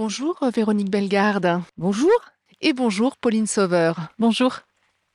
Bonjour 0.00 0.38
Véronique 0.54 0.90
Bellegarde. 0.90 1.60
Bonjour. 1.76 2.12
Et 2.60 2.72
bonjour 2.72 3.16
Pauline 3.16 3.48
Sauveur. 3.48 3.96
Bonjour. 4.20 4.60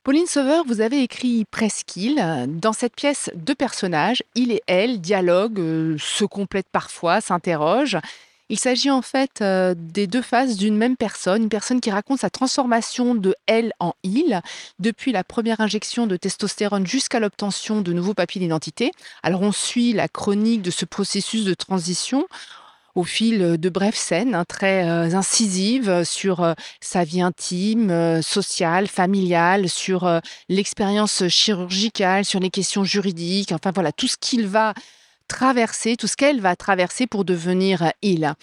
Pauline 0.04 0.26
Sauveur, 0.28 0.66
vous 0.68 0.82
avez 0.82 1.02
écrit 1.02 1.46
Presqu'île. 1.46 2.22
Dans 2.50 2.74
cette 2.74 2.94
pièce, 2.94 3.32
deux 3.34 3.56
personnages, 3.56 4.24
il 4.36 4.52
et 4.52 4.62
elle, 4.68 5.00
dialoguent, 5.00 5.62
euh, 5.62 5.96
se 6.00 6.26
complètent 6.26 6.70
parfois, 6.70 7.22
s'interrogent. 7.22 7.98
Il 8.50 8.60
s'agit 8.60 8.92
en 8.92 9.02
fait 9.02 9.42
euh, 9.42 9.74
des 9.78 10.06
deux 10.06 10.22
faces 10.22 10.58
d'une 10.58 10.76
même 10.76 10.98
personne, 10.98 11.44
une 11.44 11.50
personne 11.50 11.80
qui 11.80 11.90
raconte 11.90 12.20
sa 12.20 12.30
transformation 12.30 13.16
de 13.16 13.36
elle 13.46 13.72
en 13.80 13.94
il, 14.04 14.42
depuis 14.80 15.14
la 15.14 15.24
première 15.24 15.62
injection 15.62 16.08
de 16.08 16.18
testostérone 16.18 16.86
jusqu'à 16.86 17.22
l'obtention 17.22 17.80
de 17.80 17.94
nouveaux 17.94 18.14
papiers 18.14 18.42
d'identité. 18.42 18.92
Alors 19.24 19.44
on 19.44 19.54
suit 19.54 19.94
la 19.94 20.10
chronique 20.10 20.62
de 20.62 20.72
ce 20.72 20.84
processus 20.84 21.46
de 21.46 21.54
transition 21.54 22.28
au 22.96 23.04
fil 23.04 23.58
de 23.58 23.70
brèves 23.70 23.96
scènes 23.96 24.36
hein, 24.36 24.46
très 24.48 24.88
euh, 24.88 25.16
incisives 25.16 26.04
sur 26.04 26.44
euh, 26.44 26.54
sa 26.80 27.04
vie 27.04 27.22
intime, 27.22 27.90
euh, 27.90 28.22
sociale, 28.22 28.88
familiale, 28.88 29.70
sur 29.70 30.22
l'expérience 30.50 31.28
chirurgicale, 31.28 32.26
sur 32.26 32.40
les 32.40 32.50
questions 32.50 32.84
juridiques, 32.84 33.52
enfin 33.52 33.72
voilà, 33.74 33.92
tout 33.92 34.08
ce 34.08 34.18
qu'il 34.18 34.48
va 34.48 34.74
traverser, 35.28 35.96
tout 35.96 36.08
ce 36.08 36.16
qu'elle 36.16 36.42
va 36.42 36.56
traverser 36.56 37.08
pour 37.08 37.26
devenir 37.26 37.92
il. 38.02 38.34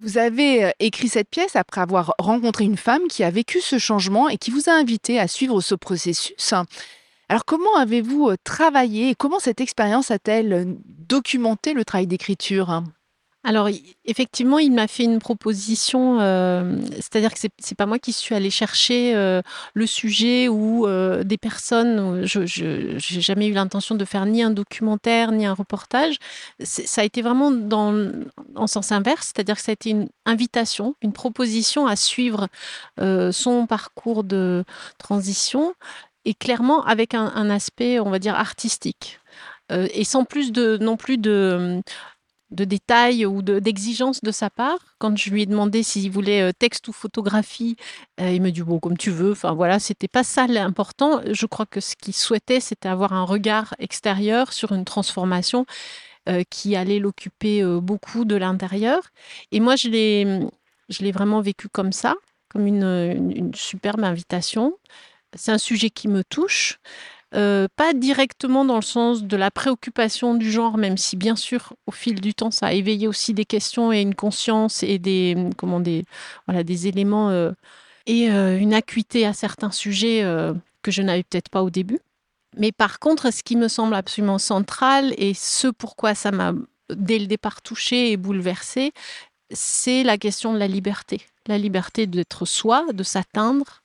Vous 0.00 0.18
avez 0.18 0.72
écrit 0.80 1.08
cette 1.08 1.30
pièce 1.30 1.56
après 1.56 1.80
avoir 1.80 2.14
rencontré 2.18 2.64
une 2.64 2.76
femme 2.76 3.06
qui 3.08 3.22
a 3.24 3.30
vécu 3.30 3.60
ce 3.60 3.78
changement 3.78 4.28
et 4.28 4.36
qui 4.36 4.50
vous 4.50 4.68
a 4.68 4.72
invité 4.72 5.18
à 5.18 5.28
suivre 5.28 5.60
ce 5.60 5.74
processus. 5.74 6.52
Alors 7.28 7.44
comment 7.46 7.76
avez-vous 7.76 8.34
travaillé 8.42 9.10
et 9.10 9.14
comment 9.14 9.38
cette 9.38 9.60
expérience 9.60 10.10
a-t-elle 10.10 10.76
documenté 11.08 11.72
le 11.72 11.84
travail 11.84 12.06
d'écriture? 12.06 12.82
Alors, 13.46 13.68
effectivement, 14.06 14.58
il 14.58 14.72
m'a 14.72 14.88
fait 14.88 15.04
une 15.04 15.18
proposition, 15.18 16.18
euh, 16.18 16.78
c'est-à-dire 16.94 17.30
que 17.30 17.38
c'est 17.38 17.50
n'est 17.70 17.74
pas 17.76 17.84
moi 17.84 17.98
qui 17.98 18.14
suis 18.14 18.34
allée 18.34 18.48
chercher 18.48 19.14
euh, 19.14 19.42
le 19.74 19.86
sujet 19.86 20.48
ou 20.48 20.86
euh, 20.86 21.24
des 21.24 21.36
personnes. 21.36 22.24
Je 22.24 22.40
n'ai 22.40 23.20
jamais 23.20 23.48
eu 23.48 23.52
l'intention 23.52 23.96
de 23.96 24.04
faire 24.06 24.24
ni 24.24 24.42
un 24.42 24.48
documentaire 24.50 25.30
ni 25.30 25.44
un 25.44 25.52
reportage. 25.52 26.16
Ça 26.62 27.02
a 27.02 27.04
été 27.04 27.20
vraiment 27.20 27.50
dans, 27.50 28.12
en 28.56 28.66
sens 28.66 28.92
inverse, 28.92 29.32
c'est-à-dire 29.34 29.56
que 29.56 29.62
ça 29.62 29.72
a 29.72 29.74
été 29.74 29.90
une 29.90 30.08
invitation, 30.24 30.96
une 31.02 31.12
proposition 31.12 31.86
à 31.86 31.96
suivre 31.96 32.48
son 33.30 33.66
parcours 33.66 34.24
de 34.24 34.64
transition 34.96 35.74
et 36.24 36.32
clairement 36.32 36.82
avec 36.86 37.12
un, 37.12 37.30
un 37.34 37.50
aspect, 37.50 38.00
on 38.00 38.08
va 38.08 38.18
dire, 38.18 38.34
artistique. 38.36 39.20
et 39.70 40.04
sans 40.04 40.24
plus 40.24 40.50
de 40.50 40.78
non 40.80 40.96
plus 40.96 41.18
de 41.18 41.82
de 42.50 42.64
détails 42.64 43.26
ou 43.26 43.42
d'exigences 43.42 44.22
de, 44.22 44.30
sa 44.30 44.50
part. 44.50 44.96
Quand 44.98 45.16
je 45.16 45.30
lui 45.30 45.42
ai 45.42 45.46
demandé 45.46 45.82
s'il 45.82 46.10
voulait 46.10 46.42
euh, 46.42 46.52
texte 46.52 46.88
ou 46.88 46.92
photographie, 46.92 47.76
euh, 48.20 48.30
il 48.30 48.42
me 48.42 48.50
dit 48.50 48.62
bon 48.62 48.78
comme 48.78 48.96
tu 48.96 49.10
veux. 49.10 49.32
Enfin 49.32 49.52
voilà, 49.54 49.78
c'était 49.78 50.08
pas 50.08 50.24
ça 50.24 50.46
l'important. 50.46 51.20
Je 51.30 51.46
crois 51.46 51.66
que 51.66 51.80
ce 51.80 51.96
qu'il 51.96 52.14
souhaitait, 52.14 52.60
c'était 52.60 52.88
avoir 52.88 53.12
un 53.12 53.24
regard 53.24 53.74
extérieur 53.78 54.52
sur 54.52 54.72
une 54.72 54.84
transformation 54.84 55.66
euh, 56.28 56.42
qui 56.48 56.76
allait 56.76 56.98
l'occuper 56.98 57.64
beaucoup 57.82 58.24
de 58.24 58.36
l'intérieur. 58.36 59.02
Et 59.52 59.60
moi, 59.60 59.76
je 59.76 59.88
l'ai, 59.88 60.40
je 60.88 61.02
l'ai 61.02 61.12
vraiment 61.12 61.40
vécu 61.40 61.68
comme 61.68 61.92
ça, 61.92 62.14
comme 62.48 62.66
une 62.66 63.52
superbe 63.54 64.04
invitation. 64.04 64.78
C'est 65.34 65.52
un 65.52 65.58
sujet 65.58 65.90
qui 65.90 66.08
me 66.08 66.22
touche. 66.22 66.78
Euh, 67.34 67.66
pas 67.74 67.94
directement 67.94 68.64
dans 68.64 68.76
le 68.76 68.82
sens 68.82 69.24
de 69.24 69.36
la 69.36 69.50
préoccupation 69.50 70.34
du 70.34 70.52
genre, 70.52 70.78
même 70.78 70.96
si 70.96 71.16
bien 71.16 71.34
sûr 71.34 71.72
au 71.86 71.90
fil 71.90 72.20
du 72.20 72.32
temps 72.32 72.52
ça 72.52 72.66
a 72.66 72.72
éveillé 72.72 73.08
aussi 73.08 73.34
des 73.34 73.44
questions 73.44 73.92
et 73.92 74.00
une 74.00 74.14
conscience 74.14 74.84
et 74.84 75.00
des 75.00 75.36
comment 75.56 75.80
des 75.80 76.04
voilà 76.46 76.62
des 76.62 76.86
éléments 76.86 77.30
euh, 77.30 77.50
et 78.06 78.30
euh, 78.30 78.56
une 78.56 78.72
acuité 78.72 79.26
à 79.26 79.32
certains 79.32 79.72
sujets 79.72 80.22
que 80.82 80.90
je 80.92 81.02
n'avais 81.02 81.24
peut-être 81.24 81.48
pas 81.48 81.62
au 81.62 81.70
début. 81.70 81.98
Mais 82.56 82.70
par 82.70 83.00
contre, 83.00 83.32
ce 83.32 83.42
qui 83.42 83.56
me 83.56 83.66
semble 83.66 83.94
absolument 83.94 84.38
central 84.38 85.12
et 85.18 85.34
ce 85.34 85.66
pourquoi 85.66 86.14
ça 86.14 86.30
m'a 86.30 86.52
dès 86.94 87.18
le 87.18 87.26
départ 87.26 87.62
touché 87.62 88.12
et 88.12 88.16
bouleversé, 88.16 88.92
c'est 89.50 90.04
la 90.04 90.18
question 90.18 90.52
de 90.52 90.58
la 90.58 90.68
liberté, 90.68 91.22
la 91.46 91.58
liberté 91.58 92.06
d'être 92.06 92.44
soi, 92.44 92.84
de 92.92 93.02
s'atteindre 93.02 93.83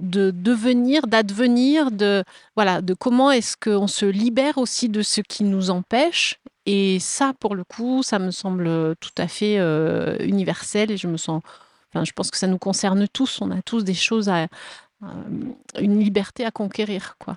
de 0.00 0.30
devenir, 0.30 1.06
d'advenir, 1.06 1.90
de 1.90 2.24
voilà, 2.56 2.82
de 2.82 2.94
comment 2.94 3.30
est-ce 3.30 3.56
qu'on 3.56 3.86
se 3.86 4.06
libère 4.06 4.58
aussi 4.58 4.88
de 4.88 5.02
ce 5.02 5.20
qui 5.20 5.44
nous 5.44 5.70
empêche. 5.70 6.40
Et 6.66 6.98
ça, 7.00 7.32
pour 7.38 7.54
le 7.54 7.64
coup, 7.64 8.02
ça 8.02 8.18
me 8.18 8.30
semble 8.30 8.96
tout 8.96 9.10
à 9.18 9.28
fait 9.28 9.58
euh, 9.58 10.16
universel 10.20 10.90
et 10.90 10.96
je 10.96 11.08
me 11.08 11.16
sens, 11.16 11.42
enfin, 11.92 12.04
je 12.04 12.12
pense 12.12 12.30
que 12.30 12.36
ça 12.36 12.46
nous 12.46 12.58
concerne 12.58 13.06
tous. 13.08 13.40
On 13.40 13.50
a 13.50 13.62
tous 13.62 13.84
des 13.84 13.94
choses 13.94 14.28
à, 14.28 14.46
euh, 15.02 15.06
une 15.80 15.98
liberté 15.98 16.44
à 16.44 16.50
conquérir, 16.50 17.16
quoi. 17.18 17.36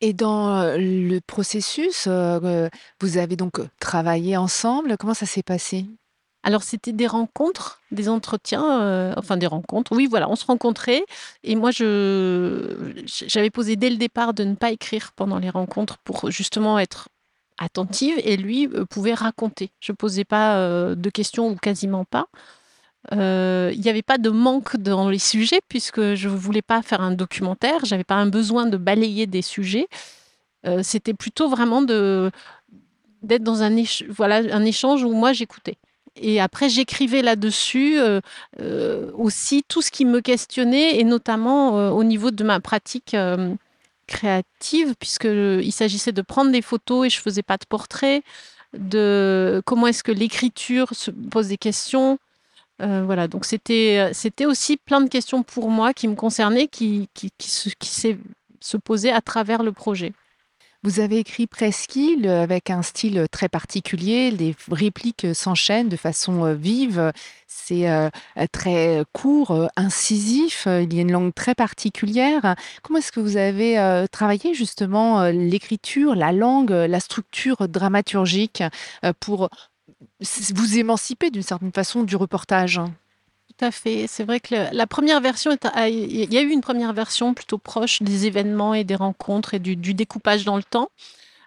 Et 0.00 0.12
dans 0.12 0.58
euh, 0.58 0.76
le 0.76 1.20
processus, 1.20 2.08
vous 2.08 3.18
avez 3.18 3.36
donc 3.36 3.60
travaillé 3.78 4.36
ensemble. 4.36 4.96
Comment 4.98 5.14
ça 5.14 5.26
s'est 5.26 5.44
passé? 5.44 5.86
Alors, 6.44 6.62
c'était 6.62 6.92
des 6.92 7.06
rencontres, 7.06 7.80
des 7.90 8.10
entretiens, 8.10 8.82
euh, 8.82 9.14
enfin 9.16 9.38
des 9.38 9.46
rencontres. 9.46 9.92
Oui, 9.92 10.06
voilà, 10.06 10.28
on 10.28 10.36
se 10.36 10.44
rencontrait. 10.44 11.02
Et 11.42 11.56
moi, 11.56 11.70
je, 11.70 12.92
j'avais 13.06 13.48
posé 13.48 13.76
dès 13.76 13.88
le 13.88 13.96
départ 13.96 14.34
de 14.34 14.44
ne 14.44 14.54
pas 14.54 14.70
écrire 14.70 15.12
pendant 15.16 15.38
les 15.38 15.48
rencontres 15.48 15.96
pour 16.04 16.30
justement 16.30 16.78
être 16.78 17.08
attentive. 17.56 18.20
Et 18.24 18.36
lui 18.36 18.68
euh, 18.68 18.84
pouvait 18.84 19.14
raconter. 19.14 19.70
Je 19.80 19.92
ne 19.92 19.96
posais 19.96 20.24
pas 20.26 20.58
euh, 20.58 20.94
de 20.94 21.08
questions 21.08 21.48
ou 21.48 21.56
quasiment 21.56 22.04
pas. 22.04 22.26
Il 23.12 23.80
n'y 23.80 23.88
avait 23.88 24.02
pas 24.02 24.18
de 24.18 24.30
manque 24.30 24.76
dans 24.76 25.08
les 25.08 25.18
sujets 25.18 25.60
puisque 25.68 26.14
je 26.14 26.28
ne 26.28 26.34
voulais 26.34 26.62
pas 26.62 26.82
faire 26.82 27.00
un 27.00 27.12
documentaire. 27.12 27.84
J'avais 27.84 28.04
pas 28.04 28.16
un 28.16 28.26
besoin 28.26 28.66
de 28.66 28.76
balayer 28.78 29.26
des 29.26 29.42
sujets. 29.42 29.88
c'était 30.82 31.12
plutôt 31.12 31.50
vraiment 31.50 31.82
de 31.82 32.30
d'être 33.22 33.42
dans 33.42 33.62
un, 33.62 33.74
voilà, 34.08 34.36
un 34.54 34.64
échange 34.64 35.04
où 35.04 35.12
moi 35.12 35.34
j'écoutais. 35.34 35.76
Et 36.16 36.40
après, 36.40 36.68
j'écrivais 36.68 37.22
là-dessus 37.22 37.98
euh, 37.98 38.20
euh, 38.60 39.10
aussi 39.14 39.64
tout 39.66 39.82
ce 39.82 39.90
qui 39.90 40.04
me 40.04 40.20
questionnait, 40.20 40.98
et 40.98 41.04
notamment 41.04 41.76
euh, 41.78 41.90
au 41.90 42.04
niveau 42.04 42.30
de 42.30 42.44
ma 42.44 42.60
pratique 42.60 43.16
créative, 44.06 44.94
puisqu'il 44.98 45.72
s'agissait 45.72 46.12
de 46.12 46.22
prendre 46.22 46.52
des 46.52 46.62
photos 46.62 47.06
et 47.06 47.10
je 47.10 47.20
faisais 47.20 47.42
pas 47.42 47.56
de 47.56 47.64
portrait, 47.66 48.22
de 48.74 49.62
comment 49.64 49.86
est-ce 49.86 50.04
que 50.04 50.12
l'écriture 50.12 50.94
se 50.94 51.10
pose 51.10 51.48
des 51.48 51.56
questions. 51.56 52.18
voilà, 52.78 53.28
donc 53.28 53.44
c'était 53.46 54.10
c'était 54.12 54.46
aussi 54.46 54.76
plein 54.76 55.00
de 55.00 55.08
questions 55.08 55.42
pour 55.42 55.70
moi 55.70 55.94
qui 55.94 56.06
me 56.08 56.16
concernaient, 56.16 56.68
qui, 56.68 57.08
qui, 57.14 57.30
qui 57.38 57.50
se, 57.50 57.70
qui 57.78 57.88
se 58.60 58.76
posaient 58.76 59.12
à 59.12 59.22
travers 59.22 59.62
le 59.62 59.72
projet. 59.72 60.12
Vous 60.84 61.00
avez 61.00 61.16
écrit 61.20 61.46
Presqu'île 61.46 62.28
avec 62.28 62.68
un 62.68 62.82
style 62.82 63.24
très 63.30 63.48
particulier, 63.48 64.30
les 64.30 64.54
répliques 64.70 65.26
s'enchaînent 65.32 65.88
de 65.88 65.96
façon 65.96 66.44
euh, 66.44 66.52
vive, 66.52 67.10
c'est 67.46 67.88
euh, 67.88 68.10
très 68.52 69.02
court, 69.14 69.70
incisif, 69.76 70.68
il 70.68 70.92
y 70.92 70.98
a 70.98 71.00
une 71.00 71.12
langue 71.12 71.32
très 71.32 71.54
particulière. 71.54 72.54
Comment 72.82 72.98
est-ce 72.98 73.12
que 73.12 73.20
vous 73.20 73.38
avez 73.38 73.78
euh, 73.78 74.06
travaillé 74.06 74.52
justement 74.52 75.24
l'écriture, 75.30 76.14
la 76.14 76.32
langue, 76.32 76.72
la 76.72 77.00
structure 77.00 77.66
dramaturgique 77.66 78.62
pour 79.20 79.48
vous 80.54 80.78
émanciper 80.78 81.30
d'une 81.30 81.42
certaine 81.42 81.72
façon 81.72 82.02
du 82.02 82.14
reportage? 82.14 82.78
Tout 83.56 83.64
à 83.64 83.70
fait. 83.70 84.06
C'est 84.08 84.24
vrai 84.24 84.40
que 84.40 84.74
la 84.74 84.86
première 84.86 85.20
version, 85.20 85.56
il 85.86 86.32
y 86.32 86.38
a 86.38 86.42
eu 86.42 86.50
une 86.50 86.60
première 86.60 86.92
version 86.92 87.34
plutôt 87.34 87.58
proche 87.58 88.02
des 88.02 88.26
événements 88.26 88.74
et 88.74 88.84
des 88.84 88.96
rencontres 88.96 89.54
et 89.54 89.58
du, 89.58 89.94
découpage 89.94 90.44
dans 90.44 90.56
le 90.56 90.62
temps 90.62 90.88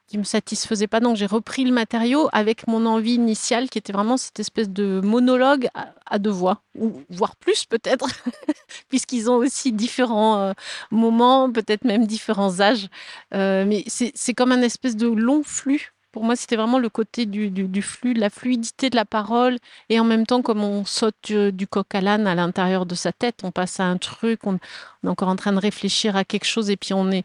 qui 0.08 0.18
me 0.18 0.24
satisfaisait 0.24 0.88
pas. 0.88 1.02
Donc 1.02 1.18
j'ai 1.18 1.26
repris 1.26 1.66
le 1.66 1.74
matériau 1.74 2.30
avec 2.32 2.66
mon 2.68 2.86
envie 2.86 3.16
initiale 3.16 3.70
qui 3.70 3.78
était 3.78 3.92
vraiment 3.92 4.16
cette 4.16 4.40
espèce 4.40 4.70
de 4.70 5.02
monologue 5.04 5.68
à, 6.06 6.18
deux 6.18 6.30
voix, 6.30 6.62
ou 6.76 7.04
voire 7.10 7.36
plus 7.36 7.66
peut-être, 7.66 8.08
puisqu'ils 8.90 9.30
ont 9.30 9.36
aussi 9.36 9.74
différents 9.74 10.40
euh, 10.40 10.54
moments, 10.92 11.52
peut-être 11.52 11.84
même 11.84 12.08
différents 12.08 12.62
âges. 12.62 12.88
Euh, 13.34 13.66
mais 13.66 13.84
c'est 13.88 14.34
comme 14.34 14.54
un 14.54 14.62
espèce 14.62 14.96
de 14.96 15.08
long 15.08 15.44
flux 15.44 15.92
pour 16.18 16.26
moi, 16.26 16.36
c'était 16.36 16.56
vraiment 16.56 16.80
le 16.80 16.90
côté 16.90 17.28
du, 17.28 17.82
flux, 17.84 18.16
la 18.16 18.32
fluidité 18.32 18.90
de 18.90 18.96
la 18.96 19.06
parole. 19.06 19.60
Et 19.90 20.00
en 20.00 20.04
même 20.04 20.26
temps, 20.26 20.42
comme 20.42 20.64
on 20.64 20.84
saute 20.84 21.32
du, 21.32 21.68
coq 21.68 21.94
à 21.94 22.02
l'âne 22.02 22.26
à 22.26 22.34
l'intérieur 22.34 22.88
de 22.88 22.96
sa 22.96 23.12
tête, 23.12 23.42
on 23.44 23.52
passe 23.52 23.80
à 23.80 23.84
un 23.84 23.98
truc, 23.98 24.48
on, 24.48 24.56
est 24.56 25.08
encore 25.08 25.30
en 25.30 25.36
train 25.36 25.54
de 25.54 25.60
réfléchir 25.60 26.16
à 26.16 26.24
quelque 26.24 26.46
chose 26.46 26.72
et 26.72 26.76
puis 26.76 26.96
on 26.96 27.12
est 27.12 27.24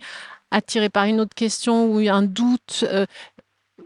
attiré 0.50 0.90
par 0.90 1.04
une 1.04 1.20
autre 1.20 1.34
question 1.34 1.86
ou 1.86 2.06
un 2.06 2.20
doute. 2.20 2.84
Euh, 2.86 3.06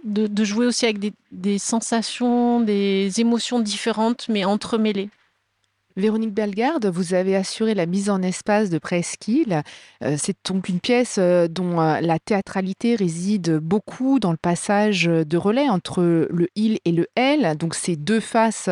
de, 0.02 0.44
jouer 0.44 0.66
aussi 0.66 0.86
avec 0.86 0.98
des, 1.30 1.58
sensations, 1.60 2.58
des 2.58 3.20
émotions 3.20 3.60
différentes, 3.60 4.28
mais 4.28 4.44
entremêlées. 4.44 5.10
Véronique 5.98 6.34
Bellegarde, 6.34 6.84
vous 6.84 7.14
avez 7.14 7.34
assuré 7.36 7.72
la 7.72 7.86
mise 7.86 8.10
en 8.10 8.20
espace 8.20 8.68
de 8.68 8.76
Presqu'île. 8.76 9.62
Euh, 10.04 10.16
c'est 10.18 10.36
donc 10.46 10.68
une 10.68 10.78
pièce 10.78 11.16
euh, 11.18 11.48
dont 11.48 11.80
euh, 11.80 12.02
la 12.02 12.18
théâtralité 12.18 12.96
réside 12.96 13.56
beaucoup 13.56 14.20
dans 14.20 14.30
le 14.30 14.36
passage 14.36 15.04
de 15.04 15.36
relais 15.38 15.70
entre 15.70 16.02
le 16.02 16.48
il 16.54 16.80
et 16.84 16.92
le 16.92 17.06
elle, 17.14 17.56
donc 17.56 17.74
ces 17.74 17.96
deux 17.96 18.20
faces 18.20 18.68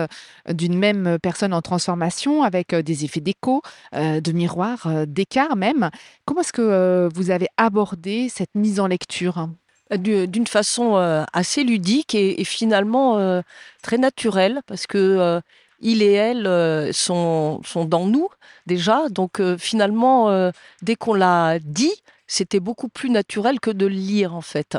d'une 0.50 0.78
même 0.78 1.16
personne 1.22 1.54
en 1.54 1.62
transformation 1.62 2.42
avec 2.42 2.74
des 2.74 3.06
effets 3.06 3.20
d'écho, 3.20 3.62
de 3.94 4.32
miroir, 4.32 5.06
d'écart 5.06 5.56
même. 5.56 5.90
Comment 6.26 6.42
est-ce 6.42 6.52
que 6.52 7.08
vous 7.14 7.30
avez 7.30 7.48
abordé 7.56 8.28
cette 8.28 8.54
mise 8.54 8.80
en 8.80 8.86
lecture? 8.86 9.48
D'une 9.96 10.46
façon 10.46 10.96
assez 11.32 11.62
ludique 11.62 12.14
et, 12.14 12.42
finalement 12.44 13.42
très 13.82 13.98
naturelle 13.98 14.60
parce 14.66 14.86
que 14.86 15.40
il 15.84 16.02
et 16.02 16.12
elle 16.12 16.46
euh, 16.46 16.92
sont, 16.92 17.60
sont 17.62 17.84
dans 17.84 18.06
nous 18.06 18.28
déjà. 18.66 19.08
Donc 19.10 19.38
euh, 19.38 19.56
finalement, 19.56 20.30
euh, 20.30 20.50
dès 20.82 20.96
qu'on 20.96 21.14
l'a 21.14 21.58
dit, 21.60 21.92
c'était 22.26 22.58
beaucoup 22.58 22.88
plus 22.88 23.10
naturel 23.10 23.60
que 23.60 23.70
de 23.70 23.86
le 23.86 23.94
lire 23.94 24.34
en 24.34 24.40
fait. 24.40 24.76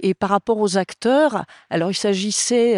Et 0.00 0.14
par 0.14 0.30
rapport 0.30 0.58
aux 0.58 0.78
acteurs, 0.78 1.44
alors 1.70 1.90
il 1.92 1.94
s'agissait 1.94 2.74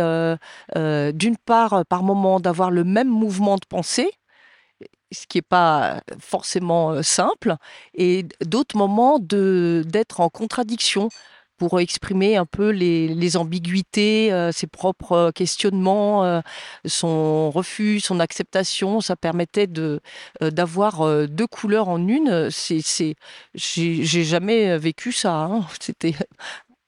d'une 0.76 1.36
part 1.38 1.86
par 1.86 2.02
moment 2.02 2.38
d'avoir 2.38 2.70
le 2.70 2.84
même 2.84 3.08
mouvement 3.08 3.54
de 3.54 3.64
pensée, 3.66 4.10
ce 5.10 5.26
qui 5.26 5.38
n'est 5.38 5.42
pas 5.42 6.02
forcément 6.20 7.02
simple, 7.02 7.56
et 7.94 8.26
d'autres 8.44 8.76
moments 8.76 9.18
d'être 9.18 10.20
en 10.20 10.28
contradiction 10.28 11.08
pour 11.56 11.80
exprimer 11.80 12.36
un 12.36 12.46
peu 12.46 12.70
les, 12.70 13.36
ambiguïtés, 13.36 14.32
euh, 14.32 14.52
ses 14.52 14.66
propres 14.66 15.30
questionnements, 15.34 16.24
euh, 16.24 16.40
son 16.86 17.50
refus, 17.50 18.00
son 18.00 18.20
acceptation. 18.20 19.00
Ça 19.00 19.16
permettait 19.16 19.68
euh, 19.78 20.00
d'avoir 20.40 21.26
deux 21.28 21.46
couleurs 21.46 21.88
en 21.88 22.06
une. 22.06 22.50
C'est, 22.50 23.16
j'ai, 23.54 24.04
jamais 24.04 24.78
vécu 24.78 25.12
ça. 25.12 25.34
Hein. 25.44 25.66
C'était 25.80 26.14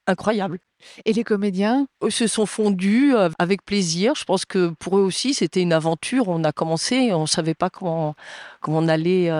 incroyable. 0.07 0.59
Et 1.05 1.13
les 1.13 1.23
comédiens? 1.23 1.87
Se 2.09 2.27
sont 2.27 2.45
fondus 2.45 3.13
avec 3.39 3.63
plaisir. 3.63 4.13
Je 4.15 4.23
pense 4.23 4.45
que 4.45 4.69
pour 4.69 4.97
eux 4.97 5.01
aussi, 5.01 5.33
c'était 5.33 5.61
une 5.61 5.73
aventure. 5.73 6.27
On 6.27 6.43
a 6.43 6.51
commencé, 6.51 7.13
on 7.13 7.21
ne 7.21 7.27
savait 7.27 7.55
pas 7.55 7.69
comment, 7.69 8.15
comment 8.61 8.79
on 8.79 8.87
allait 8.87 9.31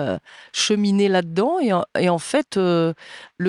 cheminer 0.52 1.08
là-dedans. 1.08 1.58
Et, 1.60 2.08
en 2.08 2.18
fait, 2.18 2.56
le 2.56 2.94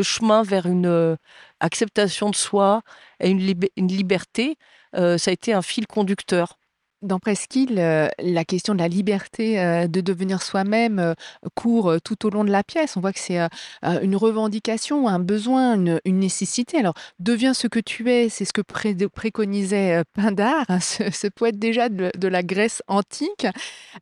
chemin 0.04 0.44
vers 0.44 0.66
une 0.66 1.18
acceptation 1.60 2.30
de 2.30 2.36
soi 2.36 2.82
et 3.20 3.30
une, 3.30 3.40
liberté, 3.88 4.58
ça 4.94 5.16
a 5.28 5.32
été 5.32 5.54
un 5.54 5.62
fil 5.62 5.88
conducteur. 5.88 6.59
Dans 7.02 7.18
Presqu'île, 7.20 7.80
euh, 7.80 8.10
la 8.20 8.44
question 8.44 8.74
de 8.74 8.80
la 8.80 8.90
liberté 8.90 9.58
euh, 9.60 9.88
de 9.88 10.02
devenir 10.02 10.42
soi-même 10.42 11.16
court 11.56 11.96
tout 12.04 12.26
au 12.26 12.30
long 12.30 12.44
de 12.44 12.52
la 12.52 12.62
pièce. 12.62 12.98
On 12.98 13.02
voit 13.02 13.14
que 13.14 13.20
c'est 13.20 13.40
une 13.84 14.16
revendication, 14.18 15.08
un 15.08 15.20
besoin, 15.20 15.76
une, 15.76 16.20
nécessité. 16.20 16.78
Alors, 16.78 16.94
deviens 17.20 17.54
ce 17.54 17.68
que 17.68 17.80
tu 17.80 18.12
es, 18.12 18.28
c'est 18.28 18.44
ce 18.44 18.52
que 18.52 18.62
préconisait 18.62 20.04
Pindare, 20.14 20.66
hein, 20.68 20.80
ce, 20.82 21.28
poète 21.28 21.58
déjà 21.58 21.88
de, 21.88 22.28
la 22.28 22.44
Grèce 22.44 22.84
antique. 22.88 23.48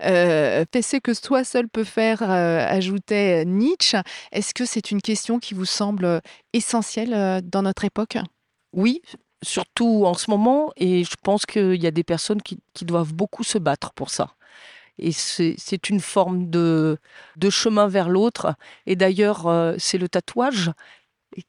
fais 0.01 0.81
ce 0.81 0.97
que 0.97 1.19
toi 1.21 1.43
seul 1.43 1.67
peut 1.69 1.83
faire, 1.83 2.23
ajoutait 2.23 3.45
Nietzsche. 3.45 3.99
Est-ce 4.31 4.53
que 4.53 4.65
c'est 4.65 4.89
une 4.91 5.01
question 5.01 5.37
qui 5.37 5.53
vous 5.53 5.65
semble 5.65 6.21
essentielle 6.53 7.41
dans 7.43 7.61
notre 7.61 7.85
époque? 7.85 8.17
Oui, 8.73 9.01
surtout 9.43 10.03
en 10.05 10.13
ce 10.13 10.29
moment, 10.29 10.71
et 10.75 11.03
je 11.03 11.15
pense 11.21 11.45
qu'il 11.45 11.81
y 11.81 11.87
a 11.87 11.91
des 11.91 12.03
personnes 12.03 12.41
qui, 12.41 12.59
doivent 12.81 13.13
beaucoup 13.13 13.43
se 13.43 13.57
battre 13.57 13.91
pour 13.93 14.09
ça. 14.09 14.33
Et 14.99 15.11
c'est 15.11 15.89
une 15.89 15.99
forme 15.99 16.49
de, 16.49 16.97
de, 17.35 17.49
chemin 17.49 17.87
vers 17.87 18.09
l'autre. 18.09 18.55
Et 18.87 18.95
d'ailleurs, 18.95 19.47
euh, 19.47 19.75
c'est 19.77 19.99
le 19.99 20.09
tatouage 20.09 20.71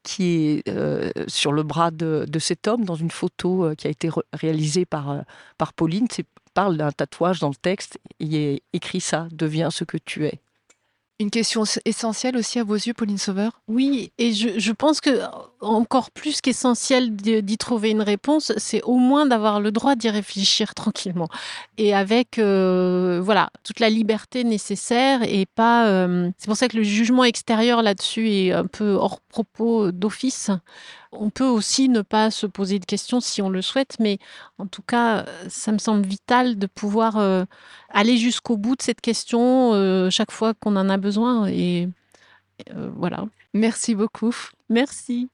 qui 0.03 0.25
est 0.25 0.69
euh, 0.69 1.09
sur 1.27 1.51
le 1.51 1.63
bras 1.63 1.89
de, 1.89 2.27
cet 2.39 2.67
homme 2.67 2.85
dans 2.85 2.95
une 2.95 3.09
photo 3.09 3.65
euh, 3.65 3.75
qui 3.75 3.87
a 3.87 3.89
été 3.89 4.09
réalisée 4.33 4.85
par, 4.85 5.23
par 5.57 5.73
Pauline. 5.73 6.07
C'est 6.11 6.25
parle 6.59 6.77
d'un 6.77 6.91
tatouage 6.91 7.39
dans 7.39 7.49
le 7.49 7.55
texte. 7.55 7.99
Il 8.19 8.35
est 8.35 8.61
écrit 8.73 9.01
ça, 9.01 9.27
deviens 9.31 9.71
ce 9.71 9.83
que 9.83 9.97
tu 9.97 10.25
es. 10.25 10.39
Une 11.19 11.29
question 11.29 11.63
essentielle 11.85 12.37
aussi 12.37 12.59
à 12.59 12.63
vos 12.63 12.75
yeux, 12.75 12.93
Pauline 12.93 13.17
Sauveur 13.17 13.61
Oui, 13.67 14.11
et 14.17 14.33
je, 14.33 14.71
pense 14.71 15.01
que 15.01 15.21
encore 15.61 16.11
plus 16.11 16.41
qu'essentiel 16.41 17.15
d'y 17.15 17.57
trouver 17.57 17.89
une 17.89 18.01
réponse, 18.01 18.53
c'est 18.57 18.81
au 18.83 18.95
moins 18.95 19.25
d'avoir 19.25 19.59
le 19.59 19.71
droit 19.71 19.95
d'y 19.95 20.09
réfléchir 20.09 20.73
tranquillement 20.75 21.27
et 21.77 21.93
avec 21.93 22.39
euh, 22.39 23.19
voilà 23.21 23.49
toute 23.63 23.79
la 23.79 23.89
liberté 23.89 24.43
nécessaire 24.43 25.21
et 25.23 25.45
pas. 25.45 25.87
Euh, 25.87 26.29
c'est 26.37 26.47
pour 26.47 26.55
ça 26.55 26.67
que 26.67 26.77
le 26.77 26.83
jugement 26.83 27.23
extérieur 27.23 27.81
là-dessus 27.81 28.29
est 28.29 28.51
un 28.51 28.65
peu 28.65 28.93
hors 28.93 29.19
propos 29.21 29.91
d'office. 29.91 30.49
On 31.11 31.29
peut 31.29 31.47
aussi 31.47 31.89
ne 31.89 32.01
pas 32.01 32.29
se 32.31 32.45
poser 32.45 32.79
de 32.79 32.85
questions 32.85 33.19
si 33.19 33.41
on 33.41 33.49
le 33.49 33.61
souhaite, 33.63 33.97
mais 33.99 34.19
en 34.59 34.67
tout 34.67 34.83
cas, 34.83 35.25
ça 35.49 35.71
me 35.71 35.79
semble 35.79 36.05
vital 36.05 36.57
de 36.59 36.67
pouvoir 36.67 37.17
euh, 37.17 37.45
aller 37.89 38.17
jusqu'au 38.17 38.57
bout 38.57 38.75
de 38.75 38.81
cette 38.83 39.01
question 39.01 40.09
chaque 40.11 40.31
fois 40.31 40.53
qu'on 40.53 40.75
en 40.75 40.87
a 40.87 40.97
besoin. 40.97 41.47
Et 41.47 41.89
voilà. 42.95 43.25
Merci 43.53 43.95
beaucoup. 43.95 44.35
Merci. 44.69 45.29